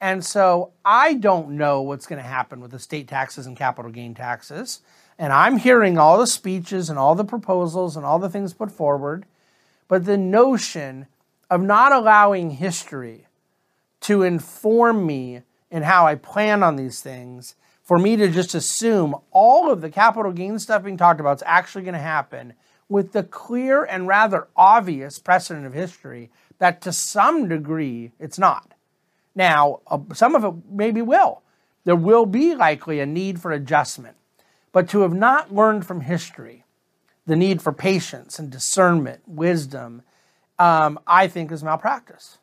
And 0.00 0.24
so 0.24 0.72
I 0.84 1.14
don't 1.14 1.50
know 1.50 1.82
what's 1.82 2.06
going 2.06 2.22
to 2.22 2.28
happen 2.28 2.60
with 2.60 2.72
estate 2.72 3.06
taxes 3.06 3.46
and 3.46 3.56
capital 3.56 3.90
gain 3.90 4.14
taxes. 4.14 4.80
And 5.18 5.30
I'm 5.30 5.58
hearing 5.58 5.98
all 5.98 6.18
the 6.18 6.26
speeches 6.26 6.88
and 6.88 6.98
all 6.98 7.14
the 7.14 7.24
proposals 7.24 7.96
and 7.96 8.06
all 8.06 8.18
the 8.18 8.30
things 8.30 8.54
put 8.54 8.72
forward. 8.72 9.26
But 9.88 10.06
the 10.06 10.16
notion 10.16 11.06
of 11.50 11.60
not 11.60 11.92
allowing 11.92 12.50
history 12.50 13.26
to 14.02 14.22
inform 14.22 15.04
me 15.04 15.42
in 15.70 15.82
how 15.82 16.06
I 16.06 16.14
plan 16.14 16.62
on 16.62 16.76
these 16.76 17.00
things, 17.00 17.56
for 17.82 17.98
me 17.98 18.16
to 18.16 18.28
just 18.28 18.54
assume 18.54 19.16
all 19.32 19.70
of 19.70 19.80
the 19.80 19.90
capital 19.90 20.32
gain 20.32 20.58
stuff 20.58 20.84
being 20.84 20.96
talked 20.96 21.20
about 21.20 21.38
is 21.38 21.42
actually 21.44 21.82
going 21.82 21.94
to 21.94 22.00
happen 22.00 22.54
with 22.88 23.12
the 23.12 23.22
clear 23.22 23.84
and 23.84 24.06
rather 24.06 24.48
obvious 24.56 25.18
precedent 25.18 25.66
of 25.66 25.74
history 25.74 26.30
that 26.58 26.80
to 26.82 26.92
some 26.92 27.48
degree 27.48 28.12
it's 28.18 28.38
not. 28.38 28.74
Now, 29.34 29.80
uh, 29.86 29.98
some 30.12 30.34
of 30.34 30.44
it 30.44 30.54
maybe 30.70 31.02
will. 31.02 31.42
There 31.84 31.96
will 31.96 32.26
be 32.26 32.54
likely 32.54 33.00
a 33.00 33.06
need 33.06 33.40
for 33.40 33.52
adjustment. 33.52 34.16
But 34.72 34.88
to 34.90 35.00
have 35.00 35.14
not 35.14 35.52
learned 35.52 35.86
from 35.86 36.02
history 36.02 36.64
the 37.26 37.36
need 37.36 37.62
for 37.62 37.72
patience 37.72 38.38
and 38.38 38.50
discernment, 38.50 39.22
wisdom, 39.26 40.02
um, 40.60 41.00
I 41.06 41.26
think 41.26 41.50
is 41.50 41.64
malpractice. 41.64 42.38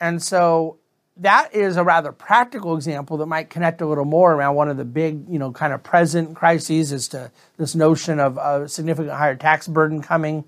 And 0.00 0.20
so 0.20 0.78
that 1.18 1.54
is 1.54 1.76
a 1.76 1.84
rather 1.84 2.10
practical 2.10 2.74
example 2.74 3.16
that 3.18 3.26
might 3.26 3.50
connect 3.50 3.80
a 3.80 3.86
little 3.86 4.04
more 4.04 4.34
around 4.34 4.56
one 4.56 4.68
of 4.68 4.76
the 4.76 4.84
big, 4.84 5.28
you 5.28 5.38
know, 5.38 5.52
kind 5.52 5.72
of 5.72 5.82
present 5.84 6.34
crises 6.34 6.92
as 6.92 7.06
to 7.08 7.30
this 7.58 7.76
notion 7.76 8.18
of 8.18 8.36
a 8.36 8.68
significant 8.68 9.14
higher 9.14 9.36
tax 9.36 9.68
burden 9.68 10.02
coming, 10.02 10.44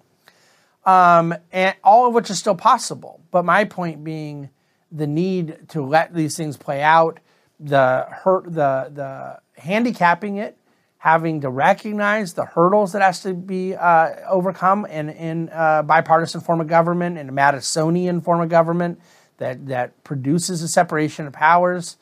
um, 0.85 1.33
and 1.53 1.77
all 1.85 2.09
of 2.09 2.15
which 2.15 2.31
is 2.31 2.39
still 2.39 2.57
possible. 2.57 3.21
But 3.31 3.45
my 3.45 3.65
point 3.65 4.03
being 4.03 4.51
the 4.91 5.07
need 5.07 5.69
to 5.69 5.83
let 5.83 6.15
these 6.15 6.37
things 6.37 6.57
play 6.57 6.83
out, 6.83 7.21
the 7.61 8.07
hurt, 8.11 8.45
the 8.47 8.91
the 8.93 9.39
handicapping 9.61 10.39
it, 10.39 10.59
having 11.05 11.43
to 11.43 11.51
recognize 11.51 12.33
the 12.33 12.47
hurdles 12.47 12.93
that 12.93 13.03
has 13.03 13.21
to 13.23 13.35
be 13.35 13.75
uh, 13.75 14.09
overcome 14.27 14.87
in, 14.87 15.11
in 15.11 15.51
uh, 15.51 15.83
bipartisan 15.83 16.41
form 16.41 16.63
of 16.63 16.67
government 16.67 17.19
and 17.19 17.29
a 17.29 17.33
Madisonian 17.33 18.25
form 18.25 18.41
of 18.41 18.49
government 18.49 18.99
that, 19.37 19.67
that 19.67 20.03
produces 20.03 20.63
a 20.63 20.67
separation 20.67 21.27
of 21.27 21.35
powers. 21.35 21.99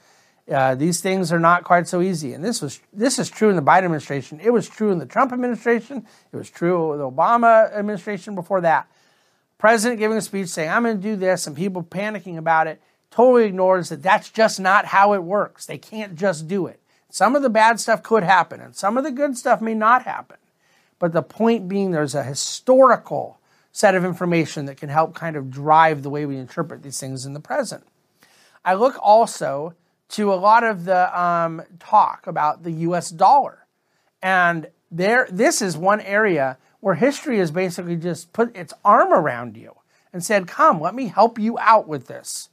Uh, 0.49 0.76
these 0.76 1.00
things 1.00 1.32
are 1.32 1.40
not 1.40 1.64
quite 1.64 1.88
so 1.88 2.00
easy. 2.00 2.32
And 2.32 2.44
this 2.44 2.62
was 2.62 2.78
this 2.92 3.18
is 3.18 3.28
true 3.28 3.50
in 3.50 3.56
the 3.56 3.62
Biden 3.62 3.87
administration. 3.87 4.38
It 4.40 4.50
was 4.50 4.68
true 4.68 4.92
in 4.92 5.00
the 5.00 5.06
Trump 5.06 5.32
administration. 5.32 6.06
It 6.32 6.37
was 6.37 6.49
true 6.49 6.92
in 6.92 7.00
the 7.00 7.11
Obama 7.11 7.76
administration 7.76 8.37
before 8.37 8.61
that. 8.61 8.87
President 9.59 9.99
giving 9.99 10.16
a 10.16 10.23
speech 10.23 10.47
saying, 10.47 10.71
I'm 10.71 10.85
going 10.85 10.99
to 10.99 11.02
do 11.02 11.16
this, 11.16 11.49
and 11.49 11.56
people 11.56 11.82
panicking 11.82 12.38
about 12.38 12.68
it, 12.68 12.80
totally 13.11 13.47
ignores 13.47 13.88
that 13.88 14.00
that's 14.00 14.30
just 14.30 14.61
not 14.61 14.85
how 14.85 15.12
it 15.14 15.25
works. 15.25 15.66
They 15.66 15.78
can't 15.78 16.14
just 16.14 16.47
do 16.47 16.68
it. 16.68 16.78
Some 17.12 17.37
of 17.37 17.42
the 17.42 17.50
bad 17.50 17.78
stuff 17.78 18.02
could 18.02 18.23
happen, 18.23 18.59
and 18.62 18.75
some 18.75 18.97
of 18.97 19.04
the 19.04 19.11
good 19.11 19.37
stuff 19.37 19.61
may 19.61 19.75
not 19.75 20.04
happen. 20.04 20.38
But 20.99 21.12
the 21.12 21.23
point 21.23 21.69
being, 21.69 21.90
there's 21.90 22.14
a 22.14 22.23
historical 22.23 23.38
set 23.71 23.95
of 23.95 24.02
information 24.02 24.64
that 24.64 24.78
can 24.78 24.88
help 24.88 25.14
kind 25.14 25.37
of 25.37 25.50
drive 25.50 26.02
the 26.02 26.09
way 26.09 26.25
we 26.25 26.38
interpret 26.38 26.83
these 26.83 26.99
things 26.99 27.26
in 27.26 27.35
the 27.35 27.38
present. 27.38 27.85
I 28.64 28.73
look 28.73 28.97
also 28.99 29.75
to 30.09 30.33
a 30.33 30.37
lot 30.37 30.64
of 30.64 30.87
the 30.87 31.21
um, 31.21 31.61
talk 31.78 32.26
about 32.26 32.62
the 32.62 32.73
US 32.73 33.11
dollar. 33.11 33.66
And 34.23 34.69
there, 34.90 35.28
this 35.31 35.61
is 35.61 35.76
one 35.76 36.00
area 36.00 36.57
where 36.81 36.95
history 36.95 37.37
has 37.40 37.50
basically 37.50 37.97
just 37.97 38.33
put 38.33 38.57
its 38.57 38.73
arm 38.87 39.12
around 39.12 39.59
you 39.59 39.75
and 40.14 40.25
said, 40.25 40.49
Come, 40.49 40.81
let 40.81 40.95
me 40.95 41.09
help 41.09 41.38
you 41.38 41.59
out 41.59 41.87
with 41.87 42.07
this. 42.07 42.49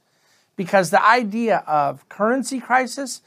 Because 0.54 0.90
the 0.90 1.02
idea 1.02 1.64
of 1.66 2.06
currency 2.10 2.60
crisis, 2.60 3.22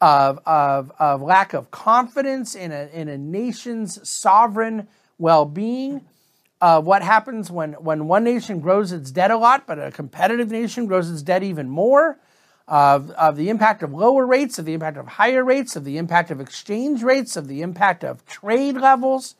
of, 0.00 0.38
of, 0.46 0.92
of 0.98 1.22
lack 1.22 1.54
of 1.54 1.70
confidence 1.70 2.54
in 2.54 2.72
a, 2.72 2.88
in 2.92 3.08
a 3.08 3.18
nation's 3.18 4.08
sovereign 4.08 4.88
well 5.18 5.44
being, 5.44 6.06
of 6.60 6.80
uh, 6.80 6.80
what 6.80 7.02
happens 7.02 7.50
when, 7.50 7.74
when 7.74 8.08
one 8.08 8.24
nation 8.24 8.58
grows 8.60 8.90
its 8.90 9.12
debt 9.12 9.30
a 9.30 9.36
lot, 9.36 9.64
but 9.66 9.78
a 9.78 9.92
competitive 9.92 10.50
nation 10.50 10.86
grows 10.86 11.08
its 11.08 11.22
debt 11.22 11.42
even 11.42 11.68
more, 11.68 12.18
of, 12.66 13.10
of 13.12 13.36
the 13.36 13.48
impact 13.48 13.82
of 13.82 13.92
lower 13.92 14.26
rates, 14.26 14.58
of 14.58 14.64
the 14.64 14.74
impact 14.74 14.96
of 14.96 15.06
higher 15.06 15.44
rates, 15.44 15.76
of 15.76 15.84
the 15.84 15.98
impact 15.98 16.30
of 16.30 16.40
exchange 16.40 17.02
rates, 17.02 17.36
of 17.36 17.46
the 17.46 17.62
impact 17.62 18.04
of 18.04 18.26
trade 18.26 18.74
levels. 18.74 19.36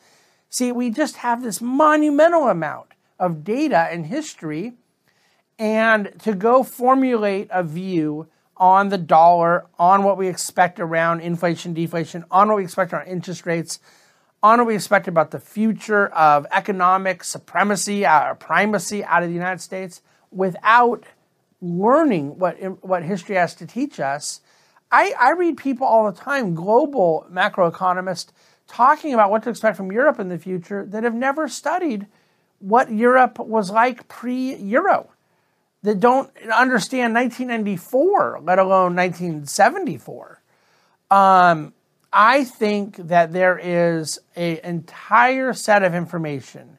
See, 0.49 0.73
we 0.73 0.91
just 0.91 1.17
have 1.17 1.43
this 1.43 1.61
monumental 1.61 2.49
amount 2.49 2.93
of 3.19 3.45
data 3.45 3.89
and 3.91 4.07
history, 4.07 4.75
and 5.59 6.13
to 6.21 6.35
go 6.35 6.63
formulate 6.63 7.49
a 7.51 7.65
view 7.65 8.29
on 8.59 8.89
the 8.89 8.99
dollar, 8.99 9.67
on 9.79 10.03
what 10.03 10.19
we 10.19 10.29
expect 10.29 10.81
around 10.81 11.21
inflation, 11.21 11.73
deflation, 11.73 12.25
on 12.31 12.49
what 12.49 12.57
we 12.57 12.65
expect 12.65 12.93
around 12.93 13.07
interest 13.07 13.47
rates, 13.47 13.79
on 14.43 14.59
what 14.59 14.67
we 14.67 14.75
expect 14.75 15.09
about 15.09 15.31
the 15.31 15.41
future 15.41 16.09
of 16.09 16.47
economic 16.53 17.25
supremacy 17.25 18.07
or 18.07 18.35
primacy 18.35 19.05
out 19.05 19.23
of 19.23 19.29
the 19.29 19.35
United 19.35 19.61
States 19.61 20.03
without 20.31 21.05
learning 21.61 22.39
what, 22.39 22.57
what 22.85 23.03
history 23.03 23.37
has 23.37 23.55
to 23.55 23.67
teach 23.67 23.99
us. 23.99 24.41
I, 24.91 25.13
I 25.19 25.33
read 25.33 25.57
people 25.57 25.87
all 25.87 26.11
the 26.11 26.19
time, 26.19 26.55
global 26.55 27.27
macroeconomists, 27.31 28.29
talking 28.67 29.13
about 29.13 29.31
what 29.31 29.43
to 29.43 29.51
expect 29.51 29.77
from 29.77 29.93
Europe 29.93 30.21
in 30.21 30.29
the 30.29 30.39
future 30.39 30.85
that 30.87 31.05
have 31.05 31.15
never 31.15 31.49
studied 31.49 32.07
what 32.61 32.93
Europe 32.93 33.39
was 33.39 33.71
like 33.71 34.09
pre 34.09 34.57
Euro, 34.57 35.11
that 35.83 36.01
don't 36.01 36.31
understand 36.55 37.15
1994, 37.15 38.41
let 38.43 38.59
alone 38.59 38.97
1974. 38.97 40.43
Um, 41.11 41.73
I 42.13 42.45
think 42.45 42.97
that 42.97 43.33
there 43.33 43.59
is 43.59 44.19
an 44.35 44.59
entire 44.65 45.53
set 45.53 45.83
of 45.83 45.95
information 45.95 46.79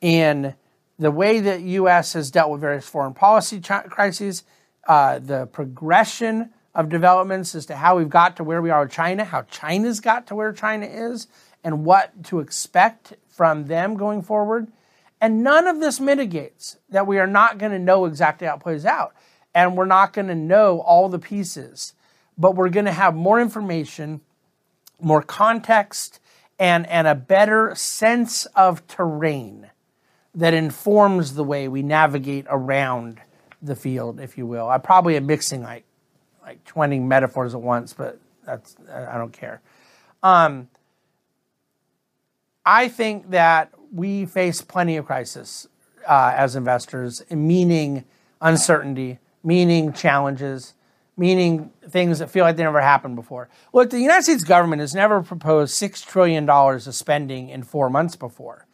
in 0.00 0.54
the 0.98 1.10
way 1.10 1.40
that 1.40 1.60
U.S. 1.60 2.14
has 2.14 2.30
dealt 2.30 2.50
with 2.50 2.60
various 2.60 2.88
foreign 2.88 3.14
policy 3.14 3.60
ch- 3.60 3.84
crises, 3.88 4.44
uh, 4.86 5.18
the 5.18 5.46
progression 5.46 6.50
of 6.74 6.88
developments 6.88 7.54
as 7.54 7.66
to 7.66 7.76
how 7.76 7.96
we've 7.96 8.10
got 8.10 8.36
to 8.36 8.44
where 8.44 8.60
we 8.60 8.70
are 8.70 8.82
with 8.82 8.92
China, 8.92 9.24
how 9.24 9.42
China's 9.42 10.00
got 10.00 10.26
to 10.26 10.34
where 10.34 10.52
China 10.52 10.86
is, 10.86 11.26
and 11.64 11.84
what 11.84 12.24
to 12.24 12.40
expect 12.40 13.14
from 13.28 13.66
them 13.66 13.96
going 13.96 14.22
forward. 14.22 14.70
And 15.20 15.42
none 15.42 15.66
of 15.66 15.80
this 15.80 15.98
mitigates 15.98 16.76
that 16.90 17.06
we 17.06 17.18
are 17.18 17.26
not 17.26 17.58
going 17.58 17.72
to 17.72 17.78
know 17.78 18.04
exactly 18.04 18.46
how 18.46 18.56
it 18.56 18.60
plays 18.60 18.84
out. 18.84 19.14
And 19.54 19.76
we're 19.76 19.86
not 19.86 20.12
going 20.12 20.28
to 20.28 20.34
know 20.34 20.80
all 20.80 21.08
the 21.08 21.18
pieces, 21.18 21.94
but 22.36 22.54
we're 22.54 22.68
going 22.68 22.84
to 22.84 22.92
have 22.92 23.14
more 23.14 23.40
information, 23.40 24.20
more 25.00 25.22
context, 25.22 26.20
and, 26.58 26.86
and 26.88 27.06
a 27.06 27.14
better 27.14 27.74
sense 27.74 28.44
of 28.46 28.86
terrain 28.86 29.70
that 30.34 30.52
informs 30.52 31.34
the 31.34 31.44
way 31.44 31.66
we 31.66 31.82
navigate 31.82 32.44
around 32.50 33.20
the 33.62 33.74
field, 33.74 34.20
if 34.20 34.36
you 34.36 34.46
will. 34.46 34.68
I 34.68 34.78
probably 34.78 35.16
am 35.16 35.26
mixing 35.26 35.62
like 35.62 35.84
like 36.44 36.62
20 36.64 37.00
metaphors 37.00 37.54
at 37.54 37.60
once, 37.60 37.92
but 37.92 38.20
that's 38.44 38.76
I 38.92 39.18
don't 39.18 39.32
care. 39.32 39.60
Um, 40.22 40.68
I 42.64 42.88
think 42.88 43.30
that 43.30 43.72
we 43.92 44.26
face 44.26 44.62
plenty 44.62 44.96
of 44.96 45.06
crisis 45.06 45.66
uh, 46.06 46.32
as 46.36 46.56
investors, 46.56 47.22
meaning 47.30 48.04
uncertainty, 48.40 49.18
meaning 49.42 49.92
challenges, 49.92 50.74
meaning 51.16 51.72
things 51.88 52.18
that 52.18 52.30
feel 52.30 52.44
like 52.44 52.56
they 52.56 52.62
never 52.62 52.80
happened 52.80 53.16
before. 53.16 53.48
Look, 53.72 53.90
the 53.90 54.00
United 54.00 54.22
States 54.22 54.44
government 54.44 54.80
has 54.80 54.94
never 54.94 55.22
proposed 55.22 55.74
six 55.74 56.02
trillion 56.02 56.46
dollars 56.46 56.86
of 56.86 56.94
spending 56.94 57.48
in 57.48 57.62
four 57.62 57.88
months 57.88 58.16
before. 58.16 58.66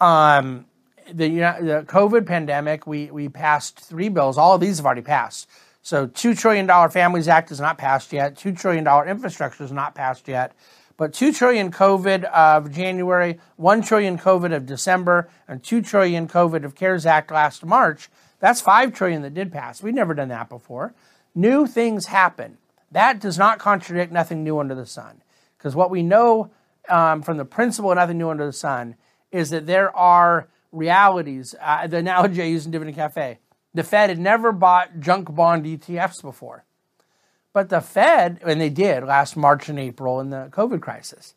Um, 0.00 0.66
the, 1.12 1.28
the 1.28 1.84
COVID 1.86 2.26
pandemic, 2.26 2.86
we, 2.86 3.10
we 3.10 3.28
passed 3.28 3.78
three 3.80 4.08
bills. 4.08 4.38
All 4.38 4.54
of 4.54 4.60
these 4.60 4.78
have 4.78 4.86
already 4.86 5.02
passed. 5.02 5.48
So, 5.82 6.06
$2 6.06 6.38
trillion 6.38 6.66
Families 6.88 7.28
Act 7.28 7.50
is 7.50 7.60
not 7.60 7.76
passed 7.76 8.10
yet. 8.10 8.36
$2 8.36 8.58
trillion 8.58 8.86
infrastructure 9.06 9.64
is 9.64 9.72
not 9.72 9.94
passed 9.94 10.26
yet. 10.26 10.52
But 10.96 11.12
2 11.12 11.32
trillion 11.32 11.72
COVID 11.72 12.24
of 12.24 12.72
January, 12.72 13.38
1 13.56 13.82
trillion 13.82 14.18
COVID 14.18 14.54
of 14.54 14.66
December, 14.66 15.28
and 15.48 15.62
2 15.62 15.82
trillion 15.82 16.28
COVID 16.28 16.64
of 16.64 16.74
CARES 16.74 17.04
Act 17.04 17.30
last 17.30 17.64
March, 17.64 18.08
that's 18.38 18.60
5 18.60 18.92
trillion 18.92 19.22
that 19.22 19.34
did 19.34 19.52
pass. 19.52 19.82
We've 19.82 19.94
never 19.94 20.14
done 20.14 20.28
that 20.28 20.48
before. 20.48 20.94
New 21.34 21.66
things 21.66 22.06
happen. 22.06 22.58
That 22.92 23.20
does 23.20 23.38
not 23.38 23.58
contradict 23.58 24.12
nothing 24.12 24.44
new 24.44 24.58
under 24.60 24.74
the 24.74 24.86
sun. 24.86 25.22
Because 25.58 25.74
what 25.74 25.90
we 25.90 26.02
know 26.02 26.50
um, 26.88 27.22
from 27.22 27.38
the 27.38 27.44
principle 27.44 27.90
of 27.90 27.96
nothing 27.96 28.18
new 28.18 28.30
under 28.30 28.46
the 28.46 28.52
sun 28.52 28.94
is 29.32 29.50
that 29.50 29.66
there 29.66 29.94
are 29.96 30.48
realities. 30.70 31.54
Uh, 31.60 31.86
the 31.86 31.96
analogy 31.96 32.42
I 32.42 32.46
use 32.46 32.66
in 32.66 32.70
Dividend 32.70 32.96
Cafe 32.96 33.38
the 33.74 33.82
Fed 33.82 34.08
had 34.08 34.20
never 34.20 34.52
bought 34.52 35.00
junk 35.00 35.34
bond 35.34 35.64
ETFs 35.64 36.22
before. 36.22 36.64
But 37.54 37.70
the 37.70 37.80
Fed, 37.80 38.40
and 38.44 38.60
they 38.60 38.68
did 38.68 39.04
last 39.04 39.36
March 39.36 39.70
and 39.70 39.78
April 39.78 40.20
in 40.20 40.28
the 40.28 40.48
COVID 40.50 40.82
crisis, 40.82 41.34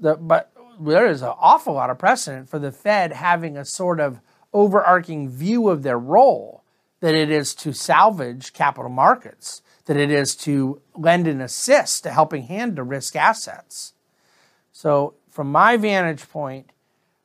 the, 0.00 0.16
but 0.16 0.50
there 0.80 1.06
is 1.06 1.20
an 1.20 1.34
awful 1.38 1.74
lot 1.74 1.90
of 1.90 1.98
precedent 1.98 2.48
for 2.48 2.58
the 2.58 2.72
Fed 2.72 3.12
having 3.12 3.56
a 3.56 3.64
sort 3.64 4.00
of 4.00 4.20
overarching 4.54 5.28
view 5.28 5.68
of 5.68 5.82
their 5.82 5.98
role 5.98 6.64
that 7.00 7.14
it 7.14 7.30
is 7.30 7.54
to 7.56 7.74
salvage 7.74 8.54
capital 8.54 8.90
markets, 8.90 9.60
that 9.84 9.98
it 9.98 10.10
is 10.10 10.34
to 10.36 10.80
lend 10.96 11.28
and 11.28 11.42
assist 11.42 12.02
to 12.02 12.10
helping 12.10 12.44
hand 12.44 12.76
to 12.76 12.82
risk 12.82 13.14
assets. 13.14 13.92
So, 14.72 15.14
from 15.28 15.52
my 15.52 15.76
vantage 15.76 16.28
point, 16.30 16.70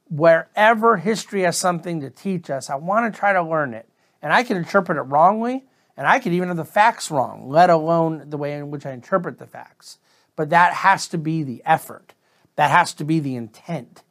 wherever 0.09 0.97
history 0.97 1.43
has 1.43 1.57
something 1.57 2.01
to 2.01 2.09
teach 2.09 2.49
us, 2.49 2.69
I 2.69 2.75
want 2.75 3.11
to 3.11 3.17
try 3.17 3.31
to 3.31 3.41
learn 3.41 3.73
it. 3.73 3.87
And 4.21 4.33
I 4.33 4.43
can 4.43 4.57
interpret 4.57 4.97
it 4.97 5.03
wrongly, 5.03 5.63
and 5.97 6.07
I 6.07 6.19
could 6.19 6.33
even 6.33 6.49
have 6.49 6.57
the 6.57 6.65
facts 6.65 7.09
wrong, 7.09 7.49
let 7.49 7.69
alone 7.69 8.29
the 8.29 8.37
way 8.37 8.53
in 8.53 8.71
which 8.71 8.85
I 8.85 8.91
interpret 8.91 9.39
the 9.39 9.47
facts. 9.47 9.97
But 10.35 10.49
that 10.49 10.73
has 10.73 11.07
to 11.09 11.17
be 11.17 11.43
the 11.43 11.61
effort. 11.65 12.13
That 12.55 12.71
has 12.71 12.93
to 12.95 13.05
be 13.05 13.19
the 13.19 13.35
intent, 13.35 14.03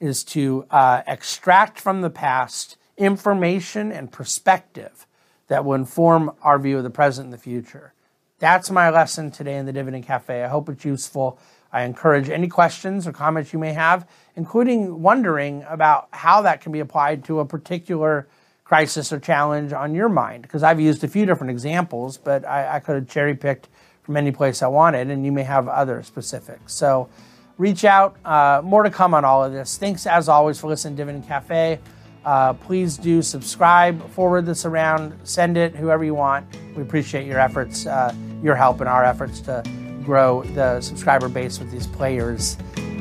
is 0.00 0.24
to 0.24 0.66
uh, 0.70 1.02
extract 1.06 1.80
from 1.80 2.02
the 2.02 2.10
past 2.10 2.76
information 2.96 3.90
and 3.90 4.10
perspective 4.12 5.06
that 5.48 5.64
will 5.64 5.74
inform 5.74 6.32
our 6.42 6.58
view 6.58 6.78
of 6.78 6.84
the 6.84 6.90
present 6.90 7.26
and 7.26 7.32
the 7.32 7.38
future. 7.38 7.92
That's 8.38 8.70
my 8.70 8.90
lesson 8.90 9.30
today 9.30 9.56
in 9.56 9.66
the 9.66 9.72
Dividend 9.72 10.04
Cafe. 10.04 10.42
I 10.42 10.48
hope 10.48 10.68
it's 10.68 10.84
useful. 10.84 11.38
I 11.72 11.82
encourage 11.82 12.28
any 12.30 12.48
questions 12.48 13.06
or 13.06 13.12
comments 13.12 13.52
you 13.52 13.58
may 13.58 13.72
have, 13.72 14.08
including 14.36 15.02
wondering 15.02 15.64
about 15.68 16.08
how 16.12 16.42
that 16.42 16.60
can 16.60 16.70
be 16.70 16.80
applied 16.80 17.24
to 17.24 17.40
a 17.40 17.44
particular 17.44 18.28
crisis 18.64 19.12
or 19.12 19.20
challenge 19.20 19.72
on 19.72 19.94
your 19.94 20.08
mind. 20.08 20.42
Because 20.42 20.62
I've 20.62 20.80
used 20.80 21.04
a 21.04 21.08
few 21.08 21.26
different 21.26 21.50
examples, 21.50 22.16
but 22.16 22.44
I, 22.44 22.76
I 22.76 22.80
could 22.80 22.96
have 22.96 23.08
cherry 23.08 23.34
picked 23.34 23.68
from 24.02 24.16
any 24.16 24.32
place 24.32 24.62
I 24.62 24.66
wanted, 24.66 25.10
and 25.10 25.24
you 25.24 25.32
may 25.32 25.44
have 25.44 25.68
other 25.68 26.02
specifics. 26.02 26.74
So 26.74 27.08
reach 27.56 27.84
out. 27.84 28.16
Uh, 28.24 28.60
more 28.64 28.82
to 28.82 28.90
come 28.90 29.14
on 29.14 29.24
all 29.24 29.44
of 29.44 29.52
this. 29.52 29.76
Thanks, 29.76 30.06
as 30.06 30.28
always, 30.28 30.58
for 30.58 30.68
listening 30.68 30.96
to 30.96 31.02
Dividend 31.02 31.26
Cafe. 31.26 31.78
Uh, 32.24 32.54
please 32.54 32.96
do 32.96 33.20
subscribe, 33.20 34.10
forward 34.10 34.46
this 34.46 34.64
around, 34.64 35.14
send 35.24 35.56
it 35.58 35.76
whoever 35.76 36.04
you 36.04 36.14
want. 36.14 36.46
We 36.74 36.82
appreciate 36.82 37.26
your 37.26 37.38
efforts, 37.38 37.86
uh, 37.86 38.14
your 38.42 38.54
help 38.54 38.80
in 38.80 38.86
our 38.86 39.04
efforts 39.04 39.40
to 39.40 39.62
grow 40.04 40.42
the 40.42 40.80
subscriber 40.80 41.28
base 41.28 41.58
with 41.58 41.70
these 41.70 41.86
players 41.86 42.56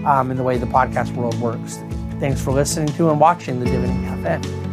um, 0.05 0.29
in 0.29 0.37
the 0.37 0.43
way 0.43 0.57
the 0.57 0.65
podcast 0.65 1.15
world 1.15 1.39
works. 1.39 1.77
Thanks 2.19 2.41
for 2.41 2.51
listening 2.51 2.93
to 2.95 3.09
and 3.09 3.19
watching 3.19 3.59
the 3.59 3.65
Dividend 3.65 4.23
Cafe. 4.23 4.72